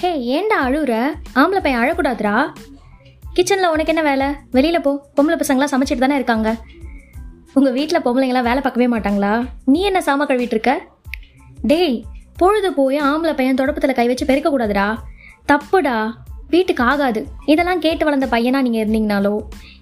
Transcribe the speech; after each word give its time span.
ஹே 0.00 0.40
ஏன்டா 0.40 0.66
அழுகுற 0.66 1.12
ஆம்பளை 1.34 1.60
பையன் 1.62 1.80
அழக்கூடாதுடா. 1.80 2.52
கிச்சனில் 3.34 3.70
உனக்கு 3.70 3.94
என்ன 3.94 4.02
வேலை? 4.02 4.26
வெளியில் 4.50 4.80
போ. 4.80 5.08
பொம்பளை 5.16 5.30
பசங்களாம் 5.30 5.66
சமைச்சிட்டு 5.70 5.98
தானே 5.98 6.14
இருக்காங்க. 6.14 6.56
உங்கள் 7.54 7.72
வீட்டில் 7.72 8.00
பொம்பளைங்களாம் 8.00 8.42
வேலை 8.42 8.60
பார்க்கவே 8.60 8.86
மாட்டாங்களா? 8.86 9.46
நீ 9.64 9.80
என்ன 9.80 9.98
சாம 9.98 10.20
கழுவிட்டு 10.20 10.40
இருக்க? 10.40 10.86
டேய் 11.62 12.04
பொழுது 12.36 12.72
போய் 12.72 13.00
ஆம்பளை 13.00 13.36
பையன் 13.36 13.54
தொடப்பத்தில் 13.54 13.94
கை 13.94 14.06
வச்சு 14.06 14.24
பெருக்கக்கூடாதுடா. 14.24 14.96
தப்புடா. 15.48 16.12
வீட்டுக்கு 16.52 16.82
ஆகாது. 16.90 17.20
இதெல்லாம் 17.52 17.82
கேட்டு 17.84 18.04
வளர்ந்த 18.06 18.26
பையனா 18.34 18.60
நீங்கள் 18.66 18.82
இருந்தீங்கனாலோ? 18.82 19.32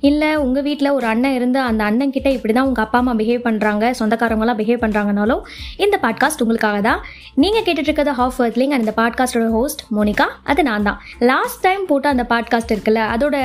இல்லை 0.09 0.31
உங்கள் 0.45 0.65
வீட்டில் 0.67 0.95
ஒரு 0.97 1.07
அண்ணன் 1.11 1.37
இருந்து 1.39 1.59
அந்த 1.69 1.83
அண்ணன் 1.89 2.15
கிட்ட 2.17 2.29
இப்படி 2.37 2.53
தான் 2.53 2.69
உங்கள் 2.71 2.85
அப்பா 2.85 2.99
அம்மா 3.03 3.15
பிஹேவ் 3.21 3.45
பண்ணுறாங்க 3.47 3.85
சொந்தக்காரவங்களாம் 4.01 4.59
பிஹேவ் 4.61 4.83
பண்ணுறாங்கனாலும் 4.85 5.43
இந்த 5.85 5.99
பாட்காஸ்ட் 6.05 6.43
உங்களுக்காக 6.45 6.81
தான். 6.89 7.01
நீங்கள் 7.45 7.65
கேட்டுட்டு 7.67 7.91
இருக்கிறது 7.91 8.17
ஹாஃப் 8.21 8.41
வர்த்லிங் 8.43 8.75
அண்ட் 8.75 8.85
இந்த 8.87 8.95
பாட்காஸ்டோட 9.03 9.49
ஹோஸ்ட் 9.57 9.85
மோனிகா 9.99 10.29
அது 10.53 10.63
நான் 10.71 10.87
தான். 10.89 11.01
லாஸ்ட் 11.33 11.63
டைம் 11.67 11.85
போட்ட 11.93 12.09
அந்த 12.17 12.27
பாட்காஸ்ட் 12.35 12.75
இருக்குல்ல 12.75 13.05
அதோட 13.17 13.37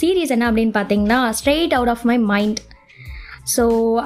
சீரீஸ் 0.00 0.34
என்ன 0.36 0.50
அப்படின்னு 0.50 0.76
பார்த்தீங்கன்னா 0.80 1.20
straight 1.40 1.76
out 1.78 1.92
of 1.94 2.06
my 2.12 2.18
mind 2.32 2.60
so 3.54 3.64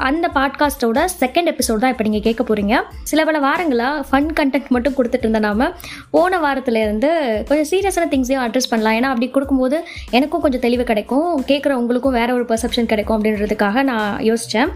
அந்த 0.08 0.26
பாட்காஸ்ட்டோட 0.34 0.98
செகண்ட் 1.22 1.50
எபிசோட் 1.52 1.82
தான் 1.82 1.92
இப்போ 1.94 2.04
நீங்கள் 2.06 2.24
கேட்க 2.26 2.42
போகிறீங்க 2.48 2.74
சில 3.10 3.24
பல 3.28 3.38
வாரங்களாக 3.46 4.04
ஃபன் 4.08 4.30
கண்டென்ட் 4.38 4.68
மட்டும் 4.76 4.96
கொடுத்துட்டு 4.98 5.26
இருந்த 5.26 5.40
நாம 5.46 5.68
போன 6.10 6.38
வாரத்துலேருந்து 6.44 7.10
கொஞ்சம் 7.48 7.68
சீரியஸான 7.72 8.08
திங்ஸையும் 8.12 8.44
அட்ரஸ் 8.44 8.70
பண்ணலாம். 8.72 8.96
ஏன்னா 8.98 9.10
அப்படி 9.12 9.28
கொடுக்கும்போது 9.30 9.78
எனக்கும் 10.18 10.44
கொஞ்சம் 10.44 10.64
தெளிவு 10.66 10.84
கிடைக்கும். 10.90 11.28
கேட்குற 11.50 11.74
உங்களுக்கும் 11.82 12.16
வேற 12.20 12.30
ஒரு 12.38 12.46
பெர்செப்ஷன் 12.52 12.90
கிடைக்கும் 12.92 13.16
அப்படின்றதுக்காக 13.18 13.82
நான் 13.90 14.22
யோசித்தேன் 14.30 14.70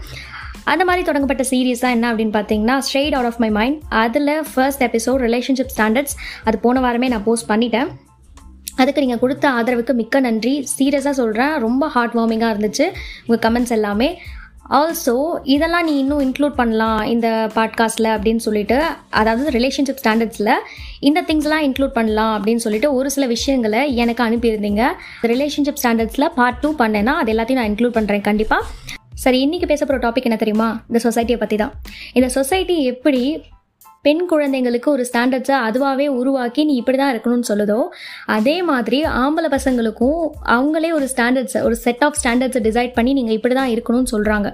அந்த 0.71 0.83
மாதிரி 0.87 1.03
தொடங்கப்பட்ட 1.05 1.43
சீரீஸ் 1.51 1.83
தான் 1.83 1.95
என்ன 1.95 2.07
அப்படின்னு 2.11 2.33
பார்த்தீங்கன்னா 2.35 2.75
straight 2.87 3.15
out 3.17 3.29
of 3.29 3.39
my 3.43 3.49
mind 3.57 3.77
அதில் 4.03 4.33
ஃபர்ஸ்ட் 4.51 4.83
எபிசோட் 4.87 5.23
ரிலேஷன்ஷிப் 5.27 5.73
ஸ்டாண்டர்ட்ஸ் 5.75 6.15
அது 6.43 6.57
போன 6.65 6.79
வாரமே 6.85 7.07
நான் 7.07 7.25
போஸ்ட் 7.27 7.49
பண்ணிட்டேன். 7.51 7.89
அதுக்கு 8.81 9.01
நீங்கள் 9.03 9.21
கொடுத்த 9.23 9.45
ஆதரவுக்கு 9.49 9.93
மிக்க 10.01 10.19
நன்றி. 10.19 10.53
சீரியஸாக 10.75 11.15
சொல்கிறேன் 11.21 11.53
ரொம்ப 11.63 11.87
ஹார்ட் 11.95 12.17
வார்மிங்காக 12.17 12.51
இருந்துச்சு. 12.55 12.85
உங்கள் 13.27 13.41
கமெண்ட்ஸ் 13.45 13.73
எல்லாமே. 13.77 14.09
ஆல்சோ 14.69 15.39
இதெல்லாம் 15.43 15.83
நீ 15.83 15.99
இன்னும் 15.99 16.19
இன்க்ளூட் 16.19 16.55
பண்ணலாம் 16.55 17.01
இந்த 17.03 17.49
பாட்காஸ்ட்டில் 17.55 18.09
அப்படின்னு 18.15 18.35
சொல்லிட்டு 18.35 18.83
அதாவது 19.09 19.59
ரிலேஷன்ஷிப் 19.59 19.99
ஸ்டாண்டர்ட்ஸில் 20.03 20.51
இந்த 20.99 21.21
திங்ஸ்லாம் 21.21 21.65
இன்க்ளூட் 21.67 21.87
பண்ணலாம் 21.87 22.33
அப்படின்னு 22.35 22.55
சொல்லிட்டு 22.55 22.93
ஒரு 22.93 23.11
சில 23.11 23.25
விஷயங்களை 23.25 23.95
எனக்கு 23.95 24.23
அனுப்பியிருந்தீங்க. 24.23 24.87
ரிலேஷன்ஷிப் 25.21 25.79
ஸ்டாண்டர்ட்ஸில் 25.83 26.27
பார்ட் 26.35 26.59
டூ 26.59 26.75
பண்ணேன்னா 26.75 27.13
அது 27.13 27.33
எல்லாத்தையும் 27.33 27.53
நான் 27.53 27.71
இன்க்ளூட் 27.71 27.97
பண்ணுறேன் 27.97 28.21
கண்டிப்பாக 28.21 28.65
சரி 29.13 29.47
இன்றைக்கி 29.47 29.65
பேச 29.65 29.85
போகிற 29.85 30.09
டாபிக் 30.09 30.23
என்ன 30.23 30.35
தெரியுமா? 30.35 30.83
இந்த 30.89 31.09
சொசைட்டியை 31.09 31.37
பற்றி 31.37 31.55
தான் 31.55 31.71
இந்த 32.13 32.29
சொசைட்டி 32.29 32.83
எப்படி 32.83 33.43
பெண் 34.05 34.23
குழந்தைங்களுக்கு 34.31 34.89
ஒரு 34.95 35.03
ஸ்டாண்டர்ட்ஸை 35.09 35.55
அதுவாகவே 35.67 36.07
உருவாக்கி 36.19 36.61
நீ 36.69 36.73
இப்படி 36.81 36.97
தான் 36.99 37.13
இருக்கணும்னு 37.13 37.49
சொல்லுதோ 37.49 37.79
அதே 38.35 38.57
மாதிரி 38.69 38.99
ஆம்பளை 39.21 39.49
பசங்களுக்கும் 39.55 40.19
அவங்களே 40.55 40.91
ஒரு 40.97 41.07
ஸ்டாண்டர்ட்ஸை 41.13 41.61
ஒரு 41.67 41.75
செட் 41.85 42.03
ஆஃப் 42.07 42.17
ஸ்டாண்டர்ட்ஸை 42.21 42.61
டிசைட் 42.67 42.93
பண்ணி 42.97 43.13
நீங்கள் 43.19 43.37
இப்படி 43.37 43.55
தான் 43.59 43.71
இருக்கணும்னு 43.73 44.11
சொல்கிறாங்க 44.13 44.47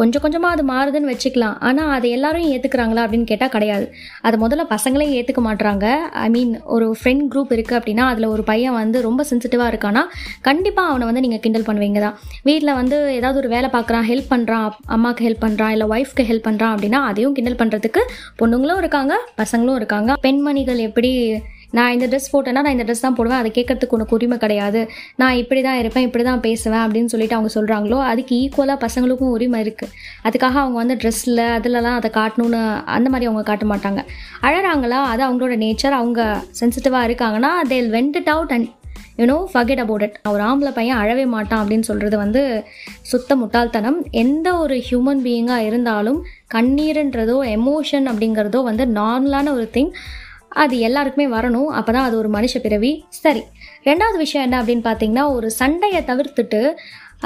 கொஞ்சம் 0.00 0.22
கொஞ்சமாக 0.24 0.56
அது 0.56 0.64
மாறுதுன்னு 0.72 1.10
வச்சுக்கலாம். 1.12 1.56
ஆனால் 1.68 1.90
அதை 1.96 2.08
எல்லாரும் 2.16 2.48
ஏற்றுக்கிறாங்களா 2.52 3.04
அப்படின்னு 3.04 3.28
கேட்டால் 3.30 3.52
கிடையாது. 3.54 3.86
அது 4.26 4.36
முதல்ல 4.44 4.64
பசங்களே 4.74 5.06
ஏற்றுக்க 5.18 5.42
மாட்றாங்க. 5.48 5.86
ஐ 6.24 6.26
மீன் 6.34 6.52
ஒரு 6.74 6.86
ஃப்ரெண்ட் 7.00 7.24
குரூப் 7.32 7.52
இருக்குது 7.56 7.78
அப்படின்னா 7.78 8.06
அதில் 8.12 8.28
ஒரு 8.34 8.44
பையன் 8.50 8.76
வந்து 8.80 9.00
ரொம்ப 9.08 9.26
சென்சிட்டிவாக 9.30 9.72
இருக்கானா 9.74 10.02
கண்டிப்பாக 10.48 10.92
அவனை 10.92 11.06
வந்து 11.10 11.24
நீங்கள் 11.26 11.42
கிண்டல் 11.46 11.66
பண்ணுவீங்க 11.68 12.00
தான் 12.06 12.16
வீட்டில் 12.50 12.74
வந்து 12.80 12.96
ஏதாவது 13.18 13.40
ஒரு 13.42 13.50
வேலை 13.54 13.70
பார்க்குறான் 13.76 14.06
ஹெல்ப் 14.10 14.30
பண்ணுறான் 14.34 14.68
அம்மாவுக்கு 14.96 15.26
ஹெல்ப் 15.28 15.44
பண்ணுறான் 15.46 15.74
இல்லை 15.76 15.88
ஒய்ஃப்க்கு 15.94 16.28
ஹெல்ப் 16.30 16.46
பண்ணுறான் 16.48 16.74
அப்படின்னா 16.76 17.00
அதையும் 17.10 17.36
கிண்டல் 17.38 17.60
பண்ணுறதுக்கு 17.62 18.04
பொண்ணுங்களும் 18.40 18.80
இருக்காங்க 18.84 19.14
பசங்களும் 19.40 19.80
இருக்காங்க. 19.80 20.12
பெண்மணிகள் 20.28 20.86
எப்படி 20.90 21.10
நான் 21.76 21.92
இந்த 21.96 22.06
ட்ரெஸ் 22.12 22.30
போட்டேன்னா 22.32 22.62
நான் 22.64 22.74
இந்த 22.74 22.84
ட்ரெஸ் 22.88 23.04
தான் 23.04 23.14
போடுவேன் 23.18 23.38
அதை 23.42 23.50
கேட்கறதுக்கு 23.58 23.96
உனக்கு 23.96 24.16
உரிமை 24.16 24.36
கிடையாது. 24.42 24.80
நான் 25.20 25.38
இப்படி 25.42 25.60
தான் 25.66 25.78
இருப்பேன் 25.82 26.06
இப்படி 26.08 26.24
தான் 26.26 26.42
பேசுவேன் 26.46 26.82
அப்படின்னு 26.84 27.12
சொல்லிட்டு 27.12 27.36
அவங்க 27.36 27.50
சொல்கிறாங்களோ 27.54 27.98
அதுக்கு 28.08 28.34
ஈக்குவலாக 28.42 28.78
பசங்களுக்கும் 28.84 29.32
உரிமை 29.36 29.60
இருக்குது 29.64 29.94
அதுக்காக 30.26 30.58
அவங்க 30.64 30.78
வந்து 30.82 30.96
ட்ரெஸ்ஸில் 31.02 31.42
அதிலலாம் 31.56 31.98
அதை 32.00 32.10
காட்டணும்னு 32.18 32.60
அந்த 32.96 33.08
மாதிரி 33.14 33.30
அவங்க 33.30 33.46
காட்ட 33.50 33.66
மாட்டாங்க. 33.72 34.02
அழகாங்களா 34.48 35.00
அது 35.14 35.24
அவங்களோட 35.28 35.56
நேச்சர் 35.64 35.98
அவங்க 36.02 36.20
சென்சிட்டிவாக 36.60 37.08
இருக்காங்கன்னா 37.10 37.54
they'll 37.72 37.90
went 37.96 38.20
it 38.22 38.32
out 38.34 38.54
and 38.58 38.70
you know 39.20 39.38
forget 39.52 39.80
about 39.82 40.04
it 40.04 40.14
ஒரு 40.30 40.42
ஆம்பளை 40.50 40.70
பையன் 40.76 41.00
அழவே 41.00 41.24
மாட்டான் 41.32 41.60
அப்படின்னு 41.62 41.88
சொல்கிறது 41.88 42.16
வந்து 42.24 42.42
சுத்த 43.10 43.36
முட்டாள்தனம். 43.40 43.98
எந்த 44.22 44.48
ஒரு 44.62 44.76
ஹியூமன் 44.86 45.20
பீயிங்காக 45.26 45.66
இருந்தாலும் 45.70 46.20
கண்ணீருன்றதோ 46.54 47.36
எமோஷன் 47.58 48.08
அப்படிங்கிறதோ 48.12 48.62
வந்து 48.62 48.86
நார்மலான 48.86 49.52
ஒரு 49.52 49.68
திங் 49.72 49.92
அது 50.48 50.78
எல்லாருக்குமே 50.78 51.36
வரணும். 51.36 51.70
அப்போ 51.78 51.92
தான் 51.92 52.04
அது 52.04 52.16
ஒரு 52.16 52.30
மனுஷ 52.30 52.58
பிறவி. 52.62 53.04
சரி. 53.08 53.42
ரெண்டாவது 53.84 54.16
விஷயம் 54.16 54.50
என்ன 54.50 54.62
அப்படின்னு 54.62 54.86
பார்த்தீங்கன்னா 54.88 55.32
ஒரு 55.32 55.50
சண்டையை 55.50 56.02
தவிர்த்துட்டு 56.02 56.60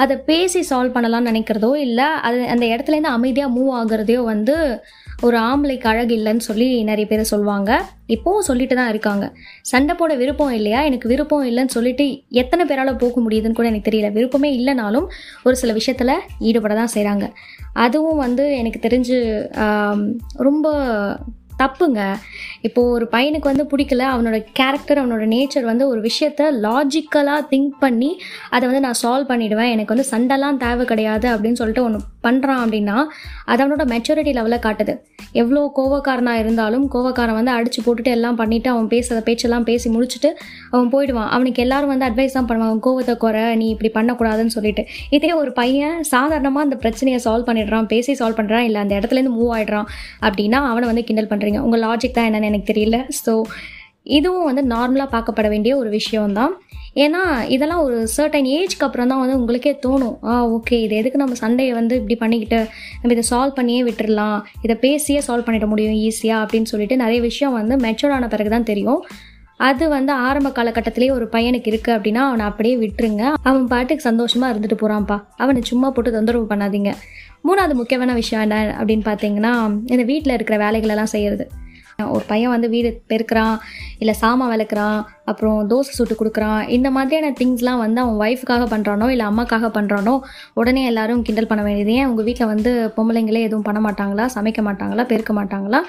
அதை 0.03 0.15
பேசி 0.29 0.61
சால்வ் 0.69 0.95
பண்ணலாம்னு 0.95 1.29
நினைக்கிறதோ 1.31 1.71
இல்லை 1.87 2.07
அது 2.27 2.39
அந்த 2.53 2.65
இடத்துலேருந்து 2.73 3.15
அமைதியாக 3.17 3.55
மூவ் 3.57 3.71
ஆகுறதையோ 3.79 4.21
வந்து 4.33 4.55
ஒரு 5.25 5.37
ஆம்பளைக்கு 5.49 5.87
அழகு 5.91 6.13
இல்லைன்னு 6.17 6.43
சொல்லி 6.47 6.67
நிறைய 6.89 7.05
பேர் 7.11 7.31
சொல்லுவாங்க. 7.31 7.71
இப்போவும் 8.15 8.45
சொல்லிட்டு 8.49 8.75
தான் 8.79 8.91
இருக்காங்க. 8.93 9.25
சண்டை 9.71 9.93
போட 9.95 10.11
விருப்பம் 10.21 10.53
இல்லையா? 10.57 10.79
எனக்கு 10.89 11.07
விருப்பம் 11.11 11.47
இல்லைன்னு 11.49 11.75
சொல்லிட்டு 11.77 12.05
எத்தனை 12.41 12.65
பேரால் 12.65 12.99
போக 13.03 13.21
முடியுதுன்னு 13.25 13.57
கூட 13.59 13.67
எனக்கு 13.71 13.89
தெரியல. 13.89 14.11
விருப்பமே 14.17 14.51
இல்லைனாலும் 14.59 15.07
ஒரு 15.47 15.55
சில 15.61 15.73
விஷயத்தில் 15.79 16.13
ஈடுபட 16.49 16.75
தான் 16.81 16.93
செய்கிறாங்க 16.95 17.27
அதுவும் 17.85 18.21
வந்து 18.25 18.45
எனக்கு 18.61 18.81
தெரிஞ்சு 18.87 19.17
ரொம்ப 20.47 20.67
தப்புங்க. 21.63 22.01
இப்போது 22.61 22.89
ஒரு 22.89 23.07
பையனுக்கு 23.11 23.49
வந்து 23.51 23.67
பிடிக்கல 23.71 24.05
அவனோட 24.13 24.45
கேரக்டர் 24.53 24.99
அவனோட 25.01 25.25
நேச்சர் 25.35 25.63
வந்து 25.63 25.87
ஒரு 25.87 26.01
விஷயத்த 26.01 26.49
லாஜிக்கலாக 26.65 27.41
திங்க் 27.51 27.73
பண்ணி 27.79 28.11
அதை 28.49 28.69
வந்து 28.69 28.79
நான் 28.79 29.01
சால்வ் 29.03 29.31
பண்ணிவிடுவேன் 29.31 29.73
எனக்கு 29.75 29.95
வந்து 29.95 30.09
சண்டைலாம் 30.11 30.57
தேவை 30.57 30.85
கிடையாது 30.85 31.29
அப்படின்னு 31.35 31.53
சொல்லிட்டு 31.53 31.83
ஒன்று 31.83 31.99
பண்ணுறான் 32.27 32.61
அப்படின்னா 32.63 32.97
அது 33.51 33.61
அவனோட 33.63 33.83
மெச்சூரிட்டி 33.93 34.33
லெவலில் 34.37 34.63
காட்டுது. 34.65 34.93
எவ்வளோ 35.41 35.61
கோவக்காரனாக 35.77 36.41
இருந்தாலும் 36.43 36.85
கோவக்காரன் 36.93 37.37
வந்து 37.39 37.53
அடித்து 37.55 37.79
போட்டுட்டு 37.85 38.11
எல்லாம் 38.17 38.37
பண்ணிவிட்டு 38.41 38.69
அவன் 38.73 38.87
பேசுகிற 38.93 39.19
பேச்செல்லாம் 39.27 39.65
பேசி 39.69 39.87
முடிச்சுட்டு 39.95 40.29
அவன் 40.73 40.89
போயிடுவான். 40.93 41.29
அவனுக்கு 41.35 41.63
எல்லாரும் 41.65 41.91
வந்து 41.93 42.07
அட்வைஸ் 42.09 42.37
தான் 42.37 42.49
பண்ணுவாங்க 42.51 42.79
கோவத்தை 42.87 43.15
குறை 43.23 43.43
நீ 43.61 43.67
இப்படி 43.75 43.91
பண்ணக்கூடாதுன்னு 43.97 44.55
சொல்லிட்டு. 44.57 44.85
இதே 45.17 45.31
ஒரு 45.41 45.51
பையன் 45.61 45.97
சாதாரணமாக 46.13 46.67
அந்த 46.67 46.77
பிரச்சனையை 46.83 47.19
சால்வ் 47.25 47.47
பண்ணிடுறான் 47.49 47.89
பேசி 47.93 48.13
சால்வ் 48.21 48.39
பண்ணுறான் 48.39 48.67
இல்லை 48.67 48.81
அந்த 48.83 48.93
இடத்துலேருந்து 48.99 49.35
மூவ் 49.39 49.51
ஆகிடுறான் 49.57 49.89
அப்படின்னா 50.27 50.61
அவனை 50.71 50.87
வந்து 50.91 51.05
கிண்டல் 51.09 51.31
பண்ணுறீங்க 51.33 51.61
உங்கள் 51.67 51.83
லாஜிக் 51.87 52.17
தான் 52.19 52.29
என்னென்னு 52.29 52.51
எனக்கு 52.51 52.71
தெரியல. 52.73 52.99
ஸோ 53.23 53.33
இதுவும் 54.17 54.47
வந்து 54.49 54.63
நார்மலாக 54.73 55.09
பார்க்கப்பட 55.13 55.47
வேண்டிய 55.53 55.73
ஒரு 55.81 55.89
விஷயம்தான். 55.99 56.53
ஏன்னா 57.03 57.21
இதெல்லாம் 57.55 57.83
ஒரு 57.87 57.97
சர்டன் 58.15 58.47
ஏஜ்க்கு 58.57 58.85
அப்புறம் 58.87 59.09
தான் 59.11 59.21
வந்து 59.21 59.37
உங்களுக்கே 59.39 59.73
தோணும். 59.85 60.15
ஆ 60.29 60.33
ஓகே 60.55 60.77
இது 60.85 60.93
எதுக்கு 61.01 61.21
நம்ம 61.21 61.35
சண்டையை 61.41 61.73
வந்து 61.79 61.95
இப்படி 61.99 62.15
பண்ணிக்கிட்டு 62.23 62.59
நம்ம 62.99 63.13
இதை 63.15 63.25
சால்வ் 63.31 63.57
பண்ணியே 63.59 63.81
விட்டுடலாம் 63.87 64.37
இதை 64.65 64.75
பேசியே 64.85 65.21
சால்வ் 65.27 65.47
பண்ணிட 65.47 65.67
முடியும் 65.73 65.97
ஈஸியாக 66.07 66.43
அப்படின்னு 66.43 66.71
சொல்லிட்டு 66.73 66.97
நிறைய 67.03 67.21
விஷயம் 67.29 67.57
வந்து 67.59 67.77
மெச்சூர் 67.85 68.15
ஆன 68.17 68.29
பிறகு 68.33 68.51
தான் 68.55 68.69
தெரியும். 68.71 69.01
அது 69.67 69.83
வந்து 69.95 70.11
ஆரம்ப 70.27 70.49
காலகட்டத்திலேயே 70.57 71.11
ஒரு 71.17 71.25
பையனுக்கு 71.35 71.69
இருக்குது 71.71 71.95
அப்படின்னா 71.97 72.23
அவனை 72.29 72.43
அப்படியே 72.49 72.75
விட்டுருங்க. 72.81 73.23
அவன் 73.49 73.63
பாட்டுக்கு 73.71 74.07
சந்தோஷமாக 74.09 74.51
இருந்துட்டு 74.53 74.79
போகிறான்ப்பா 74.81 75.17
அவனை 75.43 75.61
சும்மா 75.71 75.87
போட்டு 75.95 76.15
தொந்தரவு 76.17 76.45
பண்ணாதீங்க. 76.51 76.91
மூணாவது 77.47 77.75
முக்கியமான 77.79 78.13
விஷயம் 78.21 78.43
என்ன 78.45 78.57
அப்படின்னு 78.79 79.05
பார்த்தீங்கன்னா 79.11 79.53
இந்த 79.93 80.03
வீட்டில் 80.11 80.35
இருக்கிற 80.37 80.57
வேலைகளெல்லாம் 80.65 81.13
செய்கிறது 81.15 81.47
ஒரு 82.13 82.23
பையன் 82.31 82.53
வந்து 82.53 82.67
வீடு 82.73 82.89
பெருக்கிறான் 83.11 83.55
இல்லை 84.01 84.13
சாமான் 84.23 84.51
விளக்குறான் 84.53 84.97
அப்புறம் 85.31 85.57
தோசை 85.71 85.91
சுட்டு 85.97 86.15
கொடுக்குறான். 86.19 86.61
இந்த 86.77 86.89
மாதிரியான 86.97 87.31
திங்ஸ்லாம் 87.39 87.81
வந்து 87.83 88.01
அவன் 88.03 88.19
ஒய்ஃபுக்காக 88.25 88.65
பண்ணுறானோ 88.73 89.07
இல்லை 89.13 89.25
அம்மாக்காக 89.25 89.69
பண்ணுறானோ 89.77 90.13
உடனே 90.53 90.83
எல்லாரும் 90.91 91.23
கிண்டல் 91.27 91.49
பண்ண 91.51 91.63
வேண்டியது. 91.67 91.93
ஏன்? 91.99 92.07
உங்கள் 92.11 92.27
வீட்டில் 92.29 92.51
வந்து 92.53 92.71
பொம்பளைங்களே 92.97 93.41
எதுவும் 93.47 93.67
பண்ண 93.69 93.81
மாட்டாங்களா? 93.87 94.27
சமைக்க 94.35 94.61
மாட்டாங்களா? 94.69 95.05
பெருக்க 95.13 95.33
மாட்டாங்களா? 95.39 95.81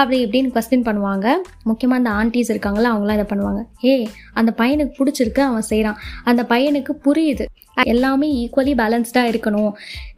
அப்படி 0.00 0.18
இப்படின்னு 0.24 0.52
கொஸ்டின் 0.54 0.86
பண்ணுவாங்க. 0.88 1.26
முக்கியமாக 1.70 2.00
அந்த 2.02 2.10
ஆண்டிஸ் 2.18 2.52
இருக்காங்களா 2.54 2.90
அவங்களாம் 2.92 3.18
இதை 3.18 3.26
பண்ணுவாங்க. 3.32 3.62
ஏ 3.88 3.94
அந்த 4.40 4.50
பையனுக்கு 4.60 4.94
பிடிச்சிருக்கு 5.00 5.42
அவன் 5.48 5.66
செய்கிறான் 5.72 5.98
அந்த 6.24 6.42
பையனுக்கு 6.52 6.92
புரியுது. 7.06 7.46
எல்லாமே 7.92 8.26
ஈக்குவலி 8.40 8.72
பேலன்ஸ்டாக 8.80 9.30
இருக்கணும். 9.32 9.70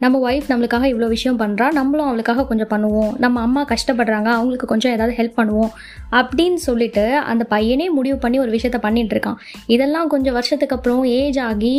நம்ம 0.03 0.19
ஒய்ஃப் 0.29 0.47
நம்மளுக்காக 0.51 0.85
இவ்வளோ 0.91 1.07
விஷயம் 1.15 1.39
பண்ணுறா 1.39 1.67
நம்மளும் 1.77 2.07
அவளுக்காக 2.07 2.45
கொஞ்சம் 2.49 2.71
பண்ணுவோம். 2.73 3.11
நம்ம 3.23 3.41
அம்மா 3.41 3.61
கஷ்டப்படுறாங்க 3.73 4.29
அவங்களுக்கு 4.37 4.67
கொஞ்சம் 4.71 4.93
ஏதாவது 4.95 5.15
ஹெல்ப் 5.19 5.37
பண்ணுவோம். 5.39 5.71
அப்படின்னு 6.19 6.59
சொல்லிட்டு 6.67 7.05
அந்த 7.31 7.43
பையனே 7.53 7.87
முடிவு 7.99 8.17
பண்ணி 8.17 8.39
ஒரு 8.39 8.51
விஷயம் 8.51 8.64
விஷயத்த 8.65 8.79
பண்ணிட்டு 8.85 9.15
இருக்கான் 9.15 9.39
இதெல்லாம் 9.75 10.11
கொஞ்சம் 10.13 10.35
வருஷத்துக்கு 10.37 10.75
அப்புறம் 10.77 11.03
ஏஜ் 11.19 11.39
ஆகி 11.49 11.75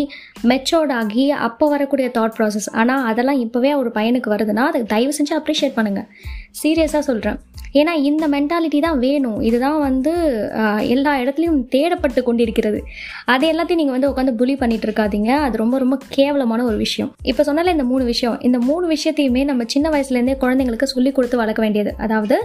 மெச்சோர்ட் 0.53 0.94
ஆகி 1.00 1.27
அப்போ 1.49 1.67
வரக்கூடிய 1.75 2.09
தாட் 2.17 2.37
ப்ராசஸ் 2.38 2.71
ஆனால் 2.81 3.05
அதெல்லாம் 3.11 3.43
இப்போவே 3.47 3.73
ஒரு 3.83 3.93
பையனுக்கு 3.99 4.35
வருதுன்னா 4.35 4.65
அதுக்கு 4.71 4.93
தயவு 4.94 5.15
செஞ்சு 5.19 5.35
அப்ரிஷியேட் 5.41 5.77
பண்ணுங்கள் 5.79 6.09
சீரியஸாக 6.62 7.05
சொல்கிறேன் 7.11 7.38
ஏன்னா 7.81 7.93
இந்த 8.09 8.25
மென்டாலிட்டி 8.35 8.79
தான் 8.85 9.00
வேணும். 9.05 9.41
இதுதான் 9.49 9.79
வந்து 9.87 10.12
எல்லா 10.94 11.12
இடத்துலையும் 11.23 11.59
தேடப்பட்டு 11.75 12.21
கொண்டிருக்கிறது. 12.29 12.79
அது 13.33 13.44
எல்லாத்தையும் 13.53 13.81
நீங்கள் 13.83 13.97
வந்து 13.97 14.11
உட்காந்து 14.11 14.35
புலி 14.41 14.55
பண்ணிட்டு 14.62 14.87
இருக்காதீங்க 14.88 15.31
அது 15.47 15.61
ரொம்ப 15.62 15.79
ரொம்ப 15.79 15.97
கேவலமான 16.17 16.65
ஒரு 16.71 16.79
விஷயம். 16.85 17.11
இப்போ 17.31 17.44
சொன்னால 17.49 17.75
இந்த 17.77 17.87
மூணு 17.91 18.06
விஷயம். 18.12 18.38
இந்த 18.49 18.61
மூணு 18.69 18.87
விஷயத்தையுமே 18.94 19.43
நம்ம 19.50 19.67
சின்ன 19.75 19.91
வயசுலேருந்தே 19.94 20.37
குழந்தைங்களுக்கு 20.44 20.88
சொல்லி 20.94 21.12
கொடுத்து 21.19 21.43
வளர்க்க 21.43 21.67
வேண்டியது. 21.67 21.93
அதாவது 22.06 22.38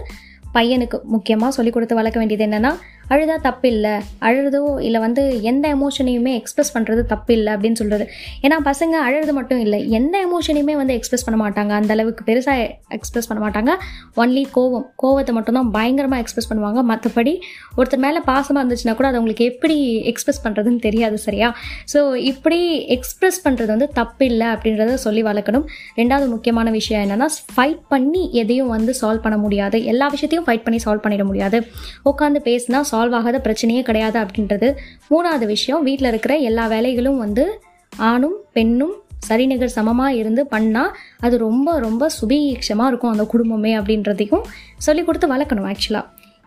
பையனுக்கு 0.56 0.96
முக்கியமாக 1.12 1.52
சொல்லிக் 1.56 1.74
கொடுத்து 1.74 1.98
வளர்க்க 1.98 2.20
வேண்டியது 2.20 2.44
என்னென்னா 2.46 2.72
அழுதா 3.10 3.36
தப்பு 3.46 3.66
இல்லை 3.74 3.94
அழுறதோ 4.26 4.60
இல்லை 4.86 5.00
வந்து 5.04 5.22
எந்த 5.50 5.64
எமோஷனையுமே 5.76 6.32
எக்ஸ்பிரஸ் 6.40 6.72
பண்ணுறது 6.74 7.02
தப்பு 7.12 7.32
இல்லை 7.38 7.50
அப்படின்னு 7.54 7.78
சொல்கிறது 7.80 8.04
ஏன்னா 8.44 8.56
பசங்க 8.68 8.94
அழுறது 9.06 9.32
மட்டும் 9.38 9.60
இல்லை 9.64 9.78
எந்த 9.98 10.14
எமோஷனையுமே 10.26 10.76
வந்து 10.80 10.94
எக்ஸ்பிரஸ் 10.98 11.24
பண்ண 11.26 11.38
மாட்டாங்க. 11.44 11.72
அந்த 11.80 11.92
அளவுக்கு 11.96 12.22
பெருசாக 12.28 12.68
எக்ஸ்பிரஸ் 12.98 13.28
பண்ண 13.30 13.40
மாட்டாங்க. 13.46 13.72
ஒன்லி 14.22 14.44
கோவம் 14.56 14.86
கோவத்தை 15.02 15.34
மட்டும்தான் 15.38 15.70
பயங்கரமாக 15.76 16.22
எக்ஸ்பிரஸ் 16.24 16.50
பண்ணுவாங்க. 16.50 16.82
மற்றபடி 16.92 17.34
ஒருத்தர் 17.78 18.02
மேலே 18.06 18.22
பாசமாக 18.30 18.62
இருந்துச்சுன்னா 18.62 18.94
கூட 19.00 19.08
அது 19.10 19.18
அவங்களுக்கு 19.20 19.48
எப்படி 19.52 19.76
எக்ஸ்பிரஸ் 20.12 20.42
பண்ணுறதுன்னு 20.46 20.80
தெரியாது 20.86 21.18
சரியா? 21.26 21.50
ஸோ 21.94 22.00
இப்படி 22.32 22.60
எக்ஸ்பிரஸ் 22.96 23.40
பண்ணுறது 23.46 23.70
வந்து 23.74 23.88
தப்பு 24.00 24.24
இல்லை 24.30 24.48
அப்படின்றத 24.54 24.94
சொல்லி 25.06 25.24
வளர்க்கணும். 25.30 25.66
ரெண்டாவது 26.00 26.28
முக்கியமான 26.34 26.70
விஷயம் 26.78 27.02
என்னென்னா 27.04 27.28
ஃபைட் 27.54 27.82
பண்ணி 27.94 28.22
எதையும் 28.42 28.72
வந்து 28.76 28.94
சால்வ் 29.02 29.24
பண்ண 29.26 29.36
முடியாது. 29.44 29.84
எல்லா 29.92 30.08
விஷயத்தையும் 30.16 30.46
ஃபைட் 30.48 30.64
பண்ணி 30.66 30.80
சால்வ் 30.86 31.04
பண்ணிட 31.04 31.24
முடியாது. 31.30 31.60
உட்காந்து 32.10 32.42
பேசினா 32.50 32.80
சால்வ் 32.92 33.16
ஆகாத 33.18 33.40
பிரச்சனையே 33.46 33.82
கிடையாது 33.90 34.18
அப்படின்றது 34.24 34.70
மூணாவது 35.12 35.46
விஷயம். 35.54 35.84
வீட்டில் 35.88 36.10
இருக்கிற 36.12 36.34
எல்லா 36.50 36.66
வேலைகளும் 36.74 37.22
வந்து 37.24 37.46
ஆணும் 37.92 38.36
பெண்ணும் 38.56 38.96
சரிநிகர் 39.28 39.76
சமமாக 39.76 40.18
இருந்து 40.20 40.42
பண்ணால் 40.54 40.94
அது 41.26 41.34
ரொம்ப 41.46 41.78
ரொம்ப 41.86 42.04
சுபீட்சமாக 42.18 42.90
இருக்கும் 42.90 43.12
அந்த 43.14 43.24
குடும்பமே 43.32 43.72
அப்படின்றதையும் 43.80 44.44
சொல்லி 44.86 45.02
கொடுத்து 45.08 45.26
வளர்க்கணும் 45.32 45.68
ஆக்சுவலாக 45.72 46.06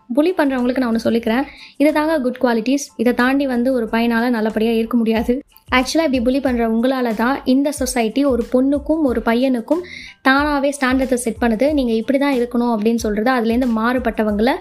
புலி 0.09 0.31
பண்ணுறவங்களுக்கு 0.39 0.81
நான் 0.81 0.91
ஒன்று 0.91 1.05
சொல்லிக்கிறேன். 1.05 1.45
இதை 1.81 1.91
தாங்க 1.97 2.15
குட் 2.25 2.39
குவாலிட்டிஸ் 2.41 2.85
இதை 3.01 3.11
தாண்டி 3.21 3.45
வந்து 3.53 3.69
ஒரு 3.77 3.85
பையனால் 3.93 4.33
நல்லபடியாக 4.35 4.79
இருக்க 4.79 4.95
முடியாது. 5.01 5.33
ஆக்சுவலாக 5.77 6.07
இப்படி 6.07 6.19
புலி 6.27 6.39
பண்ணுற 6.45 6.63
உங்களால் 6.73 7.09
தான் 7.21 7.37
இந்த 7.53 7.69
சொசைட்டி 7.79 8.23
ஒரு 8.31 8.43
பொண்ணுக்கும் 8.51 9.01
ஒரு 9.11 9.21
பையனுக்கும் 9.29 9.81
தானாகவே 10.27 10.71
ஸ்டாண்டர்டை 10.77 11.17
செட் 11.25 11.41
பண்ணுது. 11.43 11.69
நீங்கள் 11.79 11.99
இப்படி 12.01 12.19
தான் 12.25 12.37
இருக்கணும் 12.39 12.73
அப்படின்னு 12.75 13.03
சொல்கிறது 13.05 13.31
அதுலேருந்து 13.37 13.69
மாறுபட்டவங்களை 13.79 14.55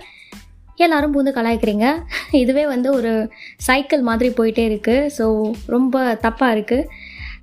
எல்லாரும் 0.83 1.15
பூந்து 1.15 1.33
கலாய்க்கிறீங்க. 1.37 1.87
இதுவே 2.43 2.65
வந்து 2.75 2.89
ஒரு 2.99 3.13
சைக்கிள் 3.67 4.03
மாதிரி 4.09 4.29
போயிட்டே 4.39 4.65
இருக்குது 4.71 5.11
ஸோ 5.17 5.25
ரொம்ப 5.75 6.03
தப்பாக 6.25 6.55
இருக்குது 6.57 6.89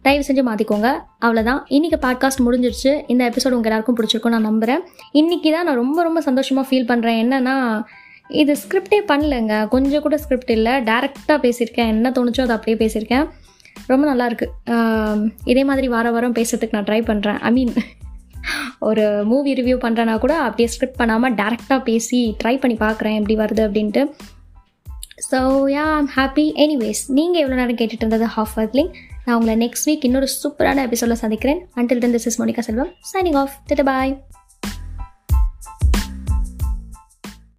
தயவு 0.05 0.25
செஞ்சு 0.27 0.43
மாற்றிக்கோங்க 0.47 0.89
அவ்வளோதான் 1.25 1.61
இன்றைக்கி 1.77 1.97
பாட்காஸ்ட் 2.05 2.45
முடிஞ்சிருச்சு. 2.45 2.91
இந்த 3.13 3.23
எபிசோடு 3.31 3.57
உங்கள் 3.57 3.71
எல்லாருக்கும் 3.71 3.97
பிடிச்சிருக்கும் 3.99 4.35
நான் 4.35 4.47
நம்புகிறேன் 4.49 4.81
இன்றைக்கி 5.21 5.51
தான் 5.55 5.67
நான் 5.69 5.79
ரொம்ப 5.83 5.99
ரொம்ப 6.07 6.21
சந்தோஷமாக 6.29 6.67
ஃபீல் 6.69 6.89
பண்ணுறேன் 6.91 7.19
என்னென்னா 7.23 7.55
இது 8.41 8.53
ஸ்கிரிப்டே 8.63 8.99
பண்ணலங்க. 9.11 9.53
கொஞ்சம் 9.75 10.03
கூட 10.07 10.17
ஸ்கிரிப்ட் 10.23 10.53
இல்லை. 10.57 10.73
டேரெக்டாக 10.89 11.39
பேசியிருக்கேன். 11.45 11.89
என்ன 11.95 12.11
தோணுச்சோ 12.17 12.43
அதை 12.45 12.55
அப்படியே 12.57 12.77
பேசியிருக்கேன். 12.83 13.25
ரொம்ப 13.91 14.03
நல்லாயிருக்கு 14.11 14.47
இதே 15.51 15.63
மாதிரி 15.69 15.87
வார 15.95 16.07
வாரம் 16.15 16.37
பேசுறதுக்கு 16.37 16.77
நான் 16.77 16.87
ட்ரை 16.89 17.01
பண்ணுறேன் 17.09 17.39
ஐ 17.47 17.51
மீன் 17.57 17.73
ஒரு 18.89 19.05
மூவி 19.25 19.53
ரிவ்யூ 19.53 19.77
பண்ணுறேன்னா 19.85 20.17
கூட 20.17 20.35
அப்படியே 20.37 20.69
ஸ்கிரிப்ட் 20.73 20.99
பண்ணாமல் 21.01 21.33
டேரெக்டாக 21.33 21.81
பேசி 21.83 22.19
ட்ரை 22.43 22.59
பண்ணி 22.59 22.77
பார்க்குறேன் 22.77 23.17
எப்படி 23.21 23.37
வருது 23.43 23.63
அப்படின்ட்டு. 23.67 24.03
So 25.31 25.39
yeah 25.75 25.85
I'm 25.99 26.11
happy 26.17 26.45
anyways 26.65 27.01
நீங்கள் 27.17 27.41
எவ்வளோ 27.41 27.59
நேரம் 27.61 27.79
கேட்டுட்டு 27.81 28.03
இருந்தது 28.05 28.27
ஹாஃப் 28.37 28.55
அர்த்லிங் 28.55 28.91
நான் 29.25 29.35
உங்களை 29.37 29.55
நெக்ஸ்ட் 29.65 29.87
வீக் 29.89 30.05
இன்னொரு 30.09 30.27
சூப்பரான 30.43 30.83
எபிசோடில் 30.87 31.21
சந்திக்கிறேன். 31.23 31.61
Until 31.75 32.03
then 32.05 32.15
this 32.17 32.27
is 32.31 32.41
Monica 32.41 32.59
Selvam 32.59 32.91
signing 33.13 33.39
off 33.43 33.55
திட்ட 33.65 33.83
பாய் 33.83 34.13